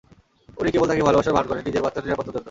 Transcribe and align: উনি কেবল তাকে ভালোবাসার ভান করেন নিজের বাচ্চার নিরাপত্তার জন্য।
উনি 0.57 0.69
কেবল 0.71 0.87
তাকে 0.89 1.07
ভালোবাসার 1.07 1.35
ভান 1.37 1.45
করেন 1.47 1.63
নিজের 1.67 1.83
বাচ্চার 1.85 2.03
নিরাপত্তার 2.05 2.33
জন্য। 2.33 2.39